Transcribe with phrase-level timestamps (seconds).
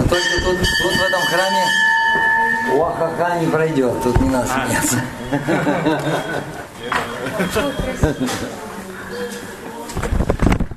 [0.00, 1.64] Но только тут, тут в этом храме
[2.72, 4.96] Уахаха не пройдет, тут не надо смеяться.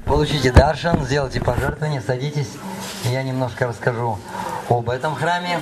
[0.05, 2.49] Получите даршан, сделайте пожертвование, садитесь.
[3.05, 4.19] Я немножко расскажу
[4.69, 5.61] об этом храме.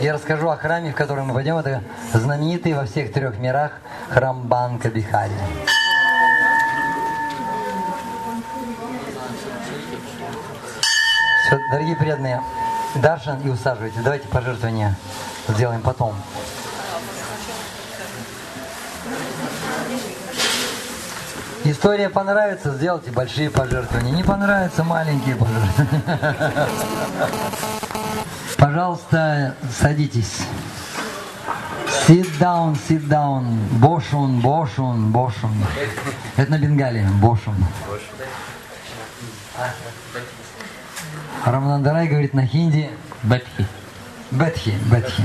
[0.00, 1.58] Я расскажу о храме, в который мы пойдем.
[1.58, 1.80] Это
[2.12, 3.70] знаменитый во всех трех мирах
[4.10, 5.30] храм Банка Бихари.
[11.52, 12.42] Все, дорогие преданные,
[12.94, 14.00] Даршан и усаживайтесь.
[14.02, 14.96] Давайте пожертвования
[15.48, 16.14] сделаем потом.
[21.64, 24.12] История понравится, сделайте большие пожертвования.
[24.12, 26.68] Не понравится, маленькие пожертвования.
[28.56, 30.38] Пожалуйста, садитесь.
[32.08, 33.44] Sit down, sit down.
[33.78, 35.54] Бошун, бошун, бошун.
[36.36, 37.06] Это на Бенгалии.
[37.20, 37.54] Бошун.
[41.44, 42.88] Раманандарай говорит на хинди
[43.24, 43.66] Бетхи.
[44.30, 45.24] Бетхи, Бетхи.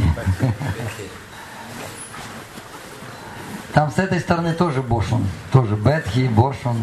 [3.74, 5.28] Там с этой стороны тоже Бошун.
[5.52, 6.78] Тоже Бетхи, Бошун.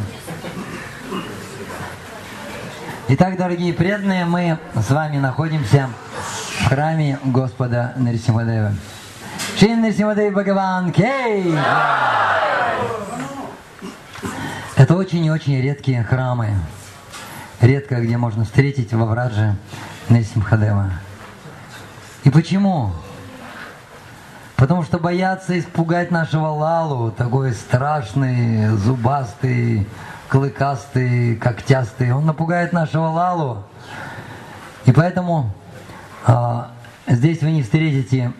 [3.08, 5.90] Итак, дорогие преданные, мы с вами находимся
[6.60, 8.72] в храме Господа Нарисимадева.
[9.58, 11.54] Чин Нарисимадев Бхагаван Кей!
[14.76, 16.54] Это очень и очень редкие храмы.
[17.60, 19.56] Редко где можно встретить во Врадже
[20.08, 20.92] Нарисимхадева.
[22.24, 22.92] И почему?
[24.56, 29.86] Потому что боятся испугать нашего Лалу, такой страшный, зубастый,
[30.28, 32.12] клыкастый, когтястый.
[32.12, 33.64] Он напугает нашего Лалу.
[34.84, 35.52] И поэтому
[36.26, 36.70] а,
[37.06, 38.32] здесь вы не встретите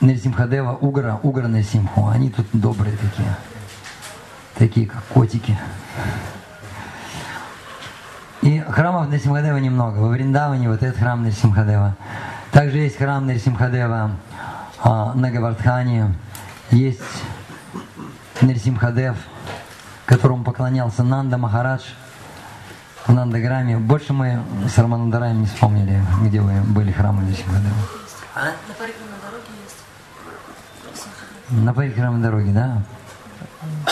[0.00, 2.08] Нарисимхадева, Угра, Угра Нарисимху.
[2.08, 3.36] Они тут добрые такие.
[4.54, 5.56] Такие, как котики.
[8.46, 9.98] И храмов Нарисимхадева немного.
[9.98, 11.96] Во Вриндаване вот этот храм Нарисимхадева.
[12.52, 14.12] Также есть храм Нарисимхадева
[14.84, 16.14] а, на Гавардхане.
[16.70, 17.00] Есть
[18.40, 19.16] Нарисимхадев,
[20.04, 21.82] которому поклонялся Нанда Махарадж
[23.04, 23.78] в Нандаграме.
[23.78, 24.40] Больше мы
[24.72, 27.74] с Раманандараем не вспомнили, где вы были храмы Нарисимхадева.
[28.36, 28.44] А?
[28.68, 29.82] На Парикрамной дороге есть.
[31.50, 32.82] На Парикрамной дороге, да?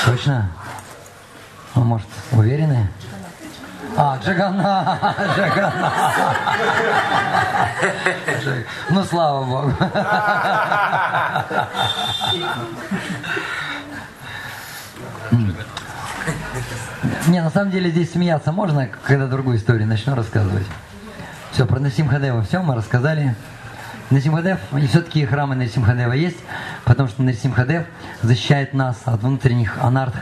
[0.07, 0.53] Точно?
[1.75, 2.89] Ну, может, уверены?
[3.97, 5.93] А, Джаганна, Джаганна.
[8.91, 9.73] Ну, слава Богу.
[17.29, 20.67] Не, на самом деле здесь смеяться можно, когда другую историю начну рассказывать.
[21.53, 23.35] Все, про Насимхадева все мы рассказали.
[24.11, 26.37] Насимхадев, и все-таки храмы Насимхадева есть,
[26.85, 27.85] потому что Насимхадев
[28.23, 30.15] защищает нас от внутренних анарт,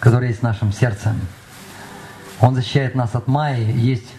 [0.00, 1.14] которые есть в нашем сердце.
[2.42, 3.72] Он защищает нас от майи.
[3.72, 4.12] Есть,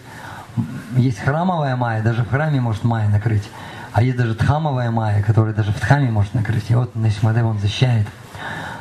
[0.96, 3.48] есть храмовая майя, даже в храме может майя накрыть.
[3.92, 6.68] А есть даже тхамовая майя, которая даже в тхаме может накрыть.
[6.70, 8.06] И вот Насимадев он защищает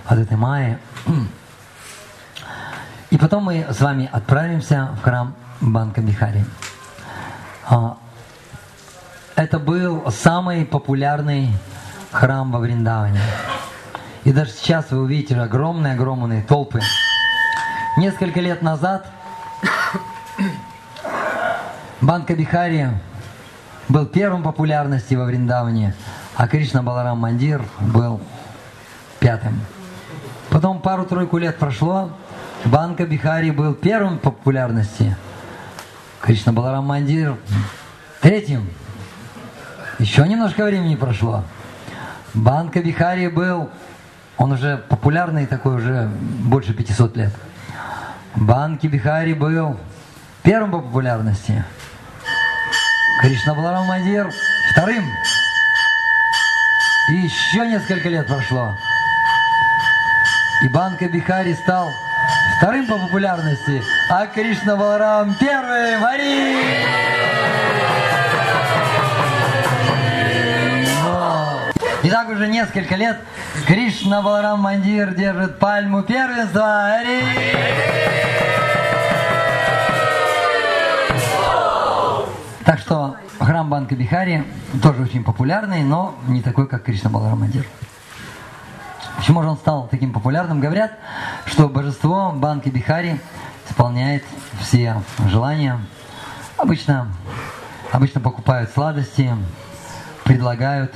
[0.06, 0.78] от этой майи.
[3.12, 6.46] И потом мы с вами отправимся в храм Банка Бихари.
[7.70, 7.98] А,
[9.36, 11.50] это был самый популярный
[12.12, 13.22] храм во Вриндаване.
[14.24, 16.80] И даже сейчас вы увидите огромные-огромные толпы.
[17.98, 19.06] Несколько лет назад
[22.04, 22.90] Банка Бихари
[23.88, 25.96] был первым популярности во Вриндаване,
[26.36, 28.20] а Кришна Баларам Мандир был
[29.22, 29.62] пятым.
[30.50, 32.12] Потом пару-тройку лет прошло,
[32.66, 35.16] Банка Бихари был первым по популярности,
[36.20, 37.38] Кришна Баларам Мандир
[38.20, 38.70] третьим.
[39.98, 41.46] Еще немножко времени прошло.
[42.34, 43.70] Банка Бихари был,
[44.36, 47.34] он уже популярный такой уже больше 500 лет.
[48.36, 49.78] Банки Бихари был
[50.42, 51.64] первым по популярности.
[53.22, 54.30] Кришна Баларам Мадир
[54.72, 55.16] вторым.
[57.10, 58.78] И еще несколько лет прошло.
[60.64, 61.94] И Банка Бихари стал
[62.58, 66.04] вторым по популярности, а Кришна Баларам первым.
[66.04, 66.58] Ари!
[72.04, 73.18] И так уже несколько лет
[73.66, 76.96] Кришна Баларам Мандир держит пальму первенства.
[76.96, 78.33] Ари!
[82.66, 84.46] Так что храм Банка Бихари
[84.82, 87.66] тоже очень популярный, но не такой, как Кришна Баларамандир.
[89.18, 90.62] Почему же он стал таким популярным?
[90.62, 90.94] Говорят,
[91.46, 93.20] что божество Банки Бихари
[93.70, 94.24] исполняет
[94.62, 95.78] все желания.
[96.58, 97.10] Обычно,
[97.92, 99.30] обычно покупают сладости,
[100.24, 100.94] предлагают,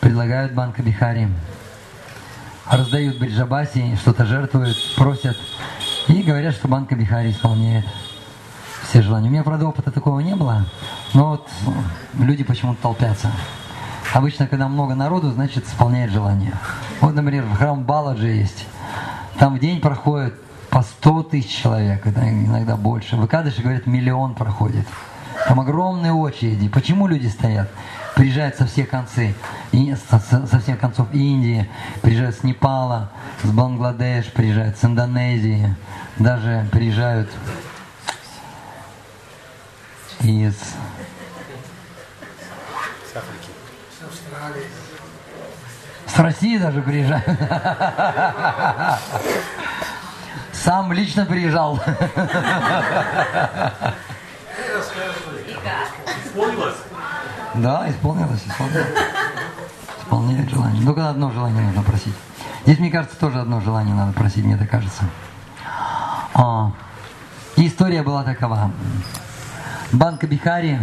[0.00, 1.28] предлагают Банка Бихари,
[2.70, 5.38] раздают Бриджабаси, что-то жертвуют, просят
[6.08, 7.86] и говорят, что Банка Бихари исполняет
[8.88, 9.28] все желания.
[9.28, 10.64] У меня, правда, опыта такого не было,
[11.12, 11.48] но вот
[12.18, 13.30] люди почему-то толпятся.
[14.14, 16.54] Обычно, когда много народу, значит, исполняет желание.
[17.02, 18.66] Вот, например, в храм Баладжи есть.
[19.38, 20.34] Там в день проходит
[20.70, 23.16] по 100 тысяч человек, иногда больше.
[23.16, 24.86] В Икадыше, говорят, миллион проходит.
[25.46, 26.68] Там огромные очереди.
[26.68, 27.68] Почему люди стоят?
[28.16, 29.26] Приезжают со всех концов,
[29.70, 31.68] и, со, со всех концов Индии,
[32.00, 33.10] приезжают с Непала,
[33.42, 35.76] с Бангладеш, приезжают с Индонезии,
[36.18, 37.30] даже приезжают
[40.20, 40.54] из
[46.18, 47.24] с России даже приезжают.
[50.52, 51.80] Сам лично приезжал.
[56.24, 56.74] Исполнилось?
[57.54, 58.86] Да, исполнилось, исполнилось.
[60.02, 60.84] Исполняет желание.
[60.84, 62.14] Только одно желание нужно просить.
[62.64, 65.04] Здесь, мне кажется, тоже одно желание надо просить, мне так кажется.
[66.34, 66.72] А,
[67.56, 68.72] история была такова.
[69.92, 70.78] Банка Бихари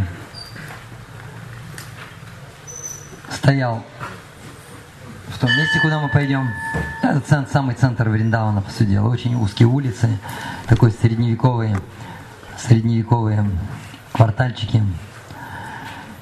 [3.30, 3.84] стоял
[5.28, 6.50] в том месте, куда мы пойдем.
[7.04, 9.08] Это центр, самый центр Вриндавана, по сути дела.
[9.08, 10.18] Очень узкие улицы,
[10.66, 11.78] такой средневековые,
[12.58, 13.48] средневековые
[14.12, 14.84] квартальчики.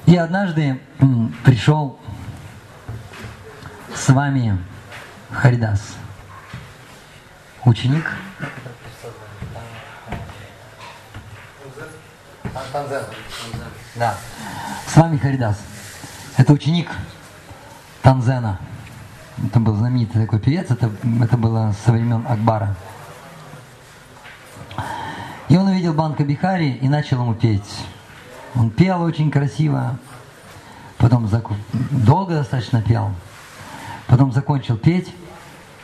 [0.04, 0.78] И однажды
[1.42, 1.98] пришел
[3.94, 4.58] с вами
[5.30, 5.80] Харидас,
[7.64, 8.04] ученик.
[13.96, 14.14] Да.
[14.86, 15.58] С вами Харидас.
[16.36, 16.90] Это ученик
[18.02, 18.58] Танзена.
[19.44, 20.90] Это был знаменитый такой певец, это,
[21.20, 22.76] это было со времен Акбара.
[25.48, 27.84] И он увидел Банка Бихари и начал ему петь.
[28.54, 29.98] Он пел очень красиво,
[30.98, 31.56] потом заку...
[31.72, 33.10] долго достаточно пел,
[34.06, 35.12] потом закончил петь,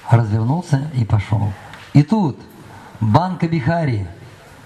[0.08, 1.52] развернулся и пошел.
[1.93, 2.38] И тут
[3.00, 4.06] Банка Бихари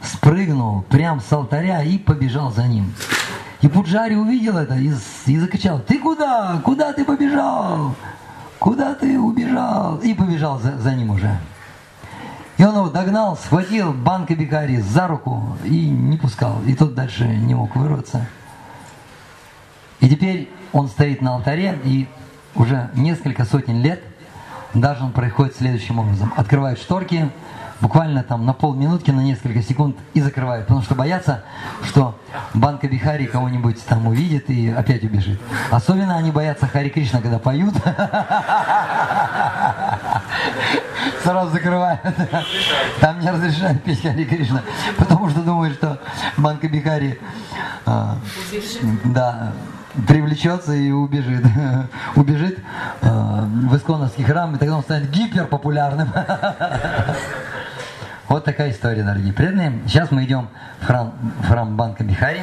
[0.04, 2.94] спрыгнул прямо с алтаря и побежал за ним.
[3.60, 4.92] И Пуджари увидел это и,
[5.26, 6.60] и закричал, ты куда?
[6.64, 7.94] Куда ты побежал?
[8.58, 9.96] Куда ты убежал?
[9.98, 11.38] И побежал за, за ним уже.
[12.56, 16.60] И он его догнал, схватил банка Бикари за руку и не пускал.
[16.66, 18.26] И тот дальше не мог вырваться.
[20.00, 22.06] И теперь он стоит на алтаре, и
[22.54, 24.02] уже несколько сотен лет
[24.74, 26.32] даже он происходит следующим образом.
[26.36, 27.30] Открывает шторки,
[27.84, 30.66] буквально там на полминутки, на несколько секунд и закрывают.
[30.66, 31.44] Потому что боятся,
[31.82, 32.18] что
[32.54, 35.38] банка Бихари кого-нибудь там увидит и опять убежит.
[35.70, 37.74] Особенно они боятся Хари Кришна, когда поют.
[41.22, 42.00] Сразу закрывают.
[43.00, 44.62] Там не разрешают петь Хари Кришна.
[44.96, 46.00] Потому что думают, что
[46.38, 47.20] банка Бихари
[47.84, 48.16] а,
[49.04, 49.52] да,
[50.08, 51.44] привлечется и убежит.
[52.16, 52.58] убежит
[53.02, 56.08] э, в исконовский храм, и тогда он станет гиперпопулярным.
[58.34, 59.80] Вот такая история, дорогие преданные.
[59.86, 60.48] Сейчас мы идем
[60.80, 62.42] в храм, в храм Банка Бихари.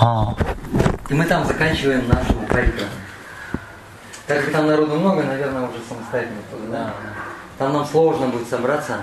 [0.00, 0.36] А,
[1.08, 2.84] и мы там заканчиваем нашу парику.
[4.28, 6.38] Так как там народу много, наверное, уже самостоятельно.
[6.70, 6.94] Да.
[7.58, 8.98] Там нам сложно будет собраться.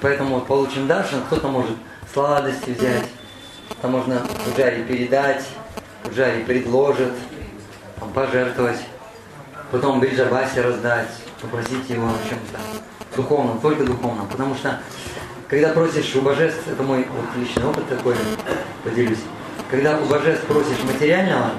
[0.00, 1.76] Поэтому вот получим даршин, кто-то может
[2.12, 3.06] сладости взять,
[3.80, 5.46] там можно Пуджари передать,
[6.02, 7.12] Пуджари предложит,
[8.00, 8.80] там, пожертвовать,
[9.70, 12.58] потом Бриджабасе раздать, попросить его о чем-то
[13.16, 14.26] духовном, только духовном.
[14.28, 14.80] Потому что,
[15.48, 18.16] когда просишь у божеств, это мой вот личный опыт такой,
[18.84, 19.20] поделюсь,
[19.70, 21.52] когда у божеств просишь материального,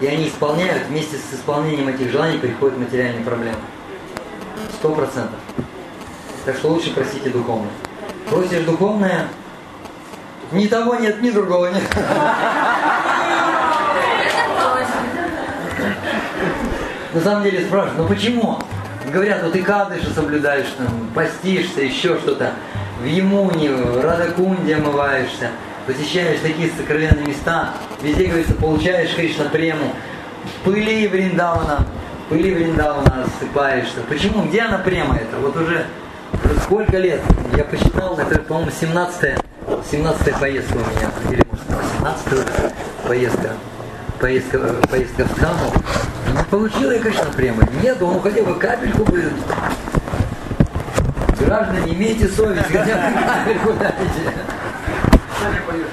[0.00, 3.58] и они исполняют, вместе с исполнением этих желаний приходят материальные проблемы.
[4.74, 5.38] Сто процентов.
[6.44, 7.70] Так что лучше просите духовное.
[8.28, 9.28] Просишь духовное,
[10.50, 11.82] ни того нет, ни другого нет.
[17.14, 18.58] На самом деле спрашивают, ну почему?
[19.12, 22.52] Говорят, вот ты кадыши соблюдаешь, там, постишься, еще что-то.
[23.02, 25.50] В Емуне, в Радакунде омываешься,
[25.86, 27.70] посещаешь такие сокровенные места.
[28.00, 29.92] Везде, говорится, получаешь Кришна прему.
[30.64, 31.86] Пыли Вриндавана,
[32.30, 34.00] пыли Вриндавана осыпаешься.
[34.08, 34.44] Почему?
[34.44, 35.36] Где она према это?
[35.36, 35.84] Вот уже,
[36.64, 37.20] сколько лет?
[37.54, 39.34] Я посчитал, это, по-моему, 17
[39.90, 42.46] 17 поездка у меня, или может 18
[43.06, 43.50] поездка,
[44.18, 44.58] поездка,
[44.90, 45.72] поездка в Каму.
[46.52, 47.66] Не получила я, конечно, прямо.
[47.82, 49.32] Нет, он хотя бы капельку бы.
[51.40, 54.34] Граждане, имейте совесть, хотя бы капельку дайте.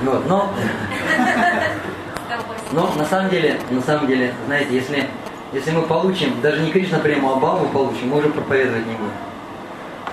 [0.04, 0.54] Вот, но,
[2.74, 5.08] но на самом деле, на самом деле, знаете, если,
[5.54, 9.14] если мы получим, даже не Кришна прямо, а Бабу получим, мы уже проповедовать не будем.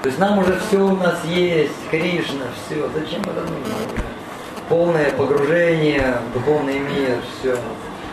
[0.02, 2.88] То есть нам уже все у нас есть, Кришна, все.
[2.94, 3.74] Зачем это нужно?
[4.68, 7.58] Полное погружение духовный мир, все.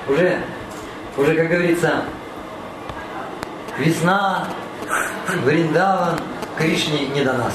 [0.10, 0.40] Уже,
[1.16, 2.04] уже, как говорится,
[3.78, 4.48] весна,
[5.44, 6.20] Вриндаван,
[6.58, 7.54] Кришне не до нас.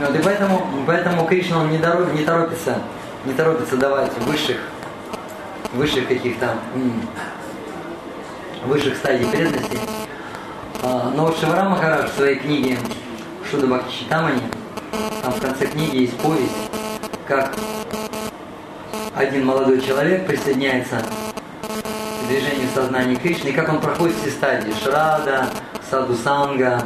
[0.00, 2.78] Вот, и поэтому, поэтому Кришна он не, дорог, не торопится,
[3.24, 4.56] не торопится давать высших,
[5.74, 6.56] высших каких-то
[8.64, 9.78] высших стадий преданности.
[10.82, 12.78] А, но вот Шивара Махарадж в своей книге
[13.48, 14.42] Шуда Бхакти Читамани,
[15.22, 16.70] там в конце книги есть повесть,
[17.28, 17.54] как
[19.14, 21.00] один молодой человек присоединяется
[22.22, 24.72] к движению сознания Кришны, и как он проходит все стадии.
[24.82, 25.46] Шрада,
[25.90, 26.82] Садусанга,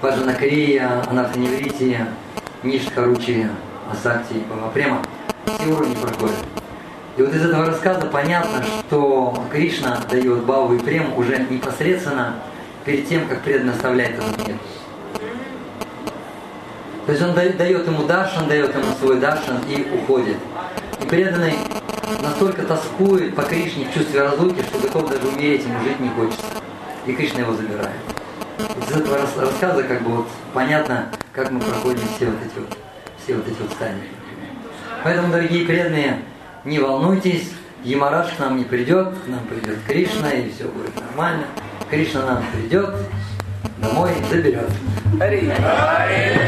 [0.00, 2.08] Баджанакрия, Анатаневрития,
[2.62, 3.48] Ништхаручи,
[3.90, 5.02] Асакти и Памапрема.
[5.58, 6.36] Все уровни проходят.
[7.16, 12.34] И вот из этого рассказа понятно, что Кришна дает Баву и Прему уже непосредственно
[12.84, 14.56] перед тем, как преданно оставляет этот мир.
[17.06, 20.36] То есть он дает ему даршан, дает ему свой даршан и уходит.
[21.02, 21.54] И преданный
[22.22, 26.46] настолько тоскует по Кришне в чувстве разлуки, что готов даже умереть, ему жить не хочется.
[27.06, 27.96] И Кришна его забирает.
[28.58, 32.78] Из этого рассказа как бы вот понятно, как мы проходим все вот эти вот,
[33.22, 34.08] все вот эти вот стадии.
[35.02, 36.22] Поэтому, дорогие преданные,
[36.64, 37.50] не волнуйтесь,
[37.84, 41.44] Ямараш к нам не придет, к нам придет Кришна, и все будет нормально.
[41.90, 42.94] Кришна нам придет,
[43.78, 44.70] домой заберет.
[45.20, 45.52] Ари.
[45.58, 46.43] Ари.